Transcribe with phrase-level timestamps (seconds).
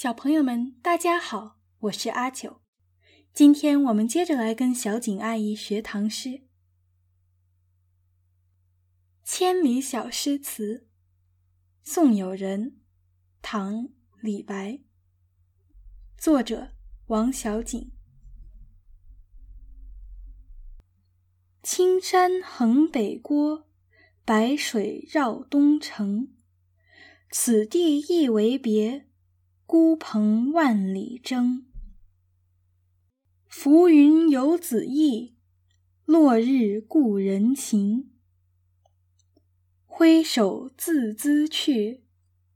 [0.00, 2.60] 小朋友们，大家好，我是阿九。
[3.34, 6.28] 今天我们接着来跟小景阿姨学唐诗
[9.24, 10.86] 《千里小诗词》。
[11.82, 12.78] 送友人，
[13.42, 13.74] 唐·
[14.20, 14.78] 李白。
[16.16, 16.76] 作者：
[17.06, 17.90] 王小景。
[21.64, 23.66] 青山横北郭，
[24.24, 26.36] 白水绕东城。
[27.32, 29.07] 此地一为别。
[29.70, 31.66] 孤蓬万里征，
[33.48, 35.36] 浮云游子意，
[36.06, 38.10] 落日故人情。
[39.84, 42.06] 挥手自兹去，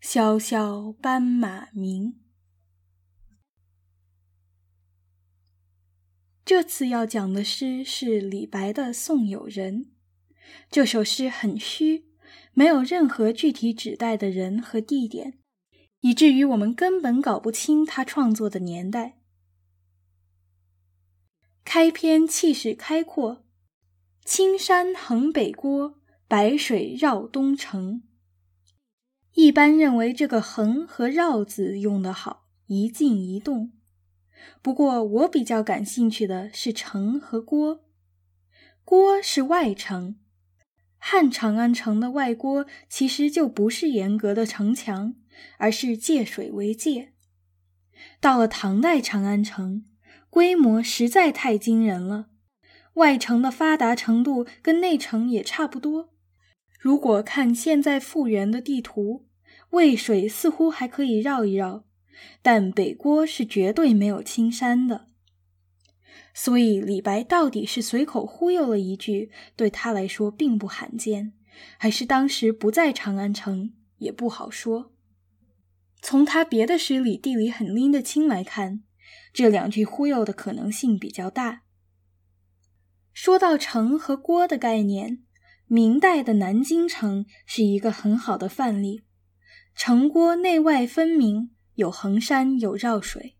[0.00, 2.20] 萧萧斑马鸣。
[6.44, 9.84] 这次要讲的诗是李白的《送友人》。
[10.70, 12.06] 这首诗很虚，
[12.52, 15.39] 没有任何具体指代的人和地点。
[16.00, 19.18] 以至于我们根本搞不清他创作的年代。
[21.64, 23.44] 开篇气势开阔
[24.24, 28.02] ，“青山横北郭，白水绕东城。”
[29.34, 33.72] 一般认为这个“横”和“绕”字用得好，一静一动。
[34.60, 37.84] 不过我比较感兴趣的是“城”和“郭”。
[38.82, 40.18] 郭是外城，
[40.96, 45.14] 汉长安城的外郭其实就不是严格的城墙。
[45.58, 47.12] 而是借水为界。
[48.20, 49.84] 到了唐代，长安城
[50.30, 52.28] 规模实在太惊人了，
[52.94, 56.10] 外城的发达程度跟内城也差不多。
[56.78, 59.26] 如果看现在复原的地图，
[59.70, 61.84] 渭水似乎还可以绕一绕，
[62.40, 65.08] 但北郭是绝对没有青山的。
[66.32, 71.32] 所以李白到底是随口忽悠了一句，对他来说并不罕见，
[71.76, 74.92] 还是当时不在长安城，也不好说。
[76.02, 78.82] 从他别的诗里地理很拎得清来看，
[79.32, 81.62] 这两句忽悠的可能性比较大。
[83.12, 85.22] 说到城和郭的概念，
[85.66, 89.02] 明代的南京城是一个很好的范例，
[89.74, 93.36] 城郭内外分明，有横山有绕水。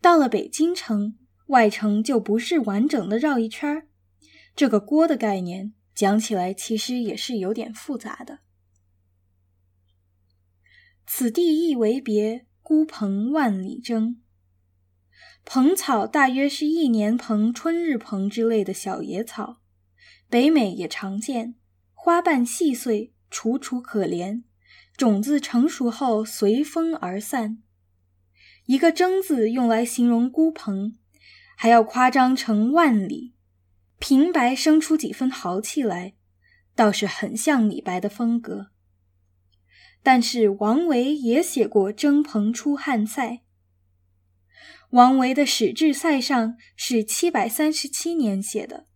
[0.00, 3.88] 到了北京城，外城就不是完整的绕一圈儿，
[4.56, 8.38] 这个郭的概念讲起来其实也是有点复杂的。
[11.18, 14.22] 此地一为别，孤蓬万里征。
[15.44, 19.60] 蓬草大约是一年蓬、春日蓬之类的小野草，
[20.30, 21.56] 北美也常见，
[21.92, 24.44] 花瓣细碎，楚楚可怜。
[24.96, 27.64] 种子成熟后随风而散。
[28.66, 30.96] 一个“征”字用来形容孤蓬，
[31.56, 33.34] 还要夸张成万里，
[33.98, 36.14] 平白生出几分豪气来，
[36.76, 38.68] 倒是很像李白的风格。
[40.10, 43.28] 但是王维也写过《征蓬出汉塞》。
[44.88, 48.86] 王维的《使至塞》上是七百三十七年写的，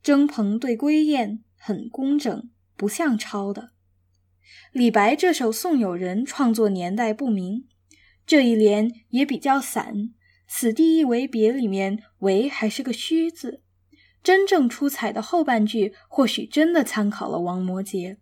[0.00, 3.72] 征蓬对归雁很工整，不像抄的。
[4.70, 7.64] 李白这首《送友人》创作年代不明，
[8.24, 9.92] 这一联也比较散。
[10.46, 13.64] 此地一为别里面“为”还是个虚字，
[14.22, 18.18] 真正出彩的后半句或许真的参考了王摩诘。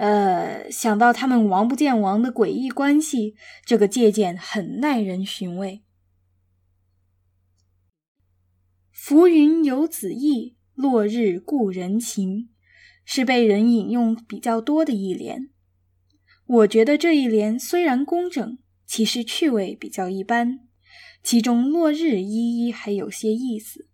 [0.00, 3.34] 呃，想到他们王不见王的诡异关系，
[3.66, 5.82] 这个借鉴很耐人寻味。
[8.90, 12.48] 浮云游子意，落日故人情，
[13.04, 15.50] 是被人引用比较多的一联。
[16.46, 18.56] 我觉得这一联虽然工整，
[18.86, 20.60] 其实趣味比较一般，
[21.22, 23.86] 其中落日依依还有些意思。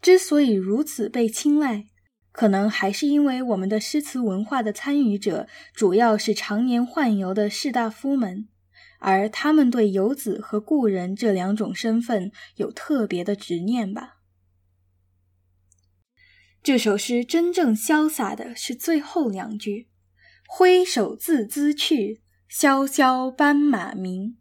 [0.00, 1.91] 之所以如此被青睐。
[2.32, 8.48] 可能还是因为我们的诗词文化的参与者主要是常年宦游的士大夫们，
[8.98, 14.14] 而他们对游子和故人这两种身份有特别的执念吧。
[16.62, 19.88] 这首诗真正潇洒的是最后两句
[20.46, 24.38] ：“挥手自兹去，萧萧斑马鸣。”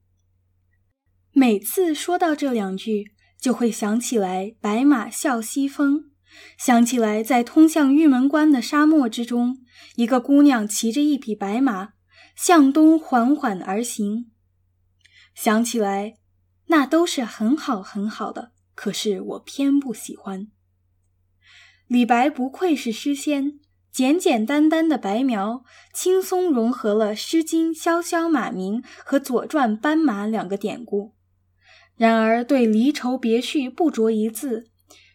[1.34, 6.11] 每次说到这两句，就会想起来“白马啸西风”。
[6.58, 9.58] 想起来，在通向玉门关的沙漠之中，
[9.96, 11.94] 一个姑娘骑着一匹白马
[12.36, 14.32] 向东缓缓而行。
[15.34, 16.16] 想起来，
[16.68, 20.48] 那都是很好很好的，可是我偏不喜欢。
[21.88, 23.60] 李白不愧是诗仙，
[23.92, 25.64] 简简单单的白描，
[25.94, 31.14] 轻松融合了《诗经·萧萧马鸣》和《左传·斑马》两个典故，
[31.98, 34.71] 然而对离愁别绪不着一字。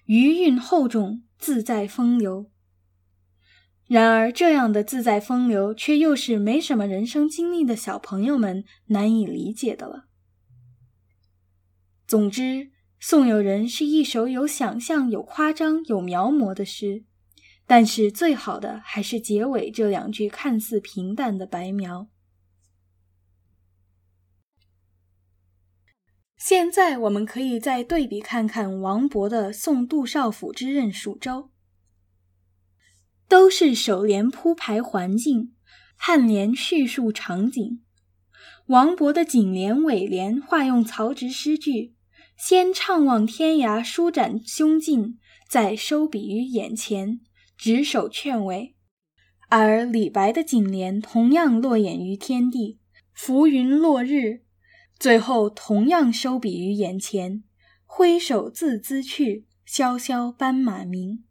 [0.07, 2.51] 余韵厚重，自在风流。
[3.89, 10.07] 然而，这样的自在风流，却又是没什么人生经历的小朋友们难以理解的了。
[12.07, 17.05] 总之，宋有人是一首有想象、有夸张、有描摹的诗，
[17.67, 22.09] 但是最好的还是结尾这两句看似平淡的白描。
[26.37, 31.33] 现在，我们可以再对比看看王勃的《送杜少府之任蜀州》。
[33.29, 35.55] 都是首联铺排环境，
[35.99, 37.83] 颔联叙述场景。
[38.67, 41.95] 王勃的颈联、尾联化用曹植诗句，
[42.37, 45.19] 先怅望天涯，舒展胸襟，
[45.49, 47.21] 再收笔于眼前，
[47.57, 48.75] 执手劝慰；
[49.49, 52.79] 而李白的颈联同样落眼于天地，
[53.13, 54.43] 浮云落日，
[54.99, 57.45] 最后同样收笔于眼前，
[57.85, 61.25] 挥手自兹去，萧萧斑马鸣。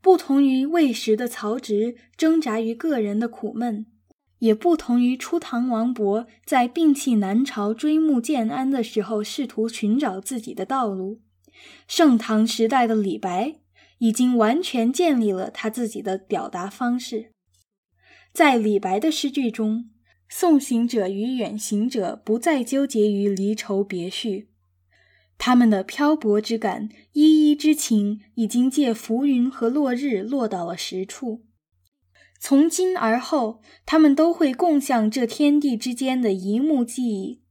[0.00, 3.86] 不同于魏时的曹植挣扎于个人的苦闷，
[4.38, 11.20] 也不同于初唐王勃在摒弃南朝追慕建安的时候试图寻找自己的道路，
[11.86, 13.56] 盛唐时代的李白
[13.98, 17.32] 已经完全建立了他自己的表达方式。
[18.32, 19.90] 在李白的诗句中，
[20.32, 24.48] 送行者与远行者不再纠结于离愁别绪。
[25.36, 31.42] 他们的漂泊之感、依依之情，已经借浮云和落日落到了实处。
[32.38, 37.42] 从今而后，他们都会共享这天地之间的一幕记忆。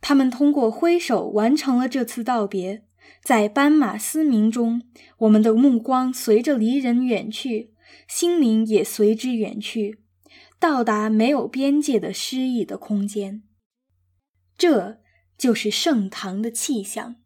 [0.00, 2.84] 他们通过挥手完成了这次道别。
[3.22, 4.82] 在斑马嘶鸣中，
[5.18, 7.72] 我们的目光随着离人远去，
[8.08, 10.01] 心灵也随之远去，
[10.62, 13.42] 到达没有边界的诗意的空间。
[14.56, 15.02] 这。
[15.38, 17.16] 就是盛唐的气象。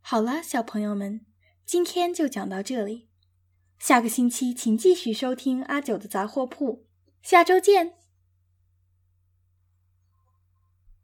[0.00, 1.26] 好了，小朋友们，
[1.66, 3.10] 今天就讲到这里。
[3.78, 6.86] 下个星期请继续收听阿九的杂货铺，
[7.20, 7.97] 下周见。